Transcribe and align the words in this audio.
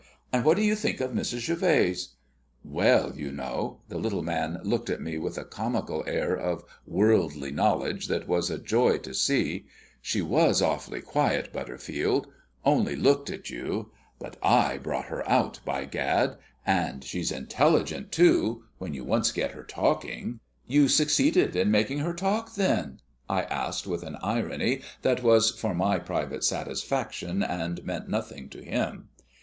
And 0.33 0.43
what 0.43 0.57
do 0.57 0.63
you 0.63 0.75
think 0.75 0.99
of 0.99 1.11
Mrs. 1.11 1.47
Gervase?" 1.47 2.15
"Well, 2.63 3.15
you 3.15 3.31
know," 3.31 3.81
the 3.87 3.99
little 3.99 4.23
man 4.23 4.59
looked 4.63 4.89
at 4.89 4.99
me 4.99 5.19
with 5.19 5.37
a 5.37 5.45
comical 5.45 6.03
air 6.07 6.33
of 6.35 6.65
worldly 6.87 7.51
knowledge 7.51 8.07
that 8.07 8.27
was 8.27 8.49
a 8.49 8.57
joy 8.57 8.97
to 8.97 9.13
see, 9.13 9.67
"she 10.01 10.19
was 10.19 10.59
awfully 10.59 11.01
quiet, 11.01 11.53
Butterfield 11.53 12.25
only 12.65 12.95
looked 12.95 13.29
at 13.29 13.51
you; 13.51 13.91
but 14.17 14.37
I 14.41 14.79
brought 14.79 15.05
her 15.05 15.21
out, 15.29 15.59
by 15.65 15.85
Gad! 15.85 16.37
And 16.65 17.03
she's 17.03 17.31
intelligent, 17.31 18.11
too, 18.11 18.63
when 18.79 18.95
you 18.95 19.03
once 19.03 19.31
get 19.31 19.51
her 19.51 19.61
talking." 19.61 20.39
"You 20.65 20.87
succeeded 20.87 21.55
in 21.55 21.69
making 21.69 21.99
her 21.99 22.15
talk, 22.15 22.55
then?" 22.55 23.01
I 23.29 23.43
asked 23.43 23.85
with 23.85 24.01
an 24.01 24.15
irony 24.23 24.81
that 25.03 25.21
was 25.21 25.51
for 25.51 25.75
my 25.75 25.99
private 25.99 26.43
satisfaction, 26.43 27.43
and 27.43 27.85
meant 27.85 28.09
nothing 28.09 28.49
to 28.49 28.63
him. 28.63 29.09